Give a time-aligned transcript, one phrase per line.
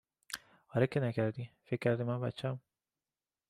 [0.75, 2.59] آره که نکردی، فکر کردی من بچهام؟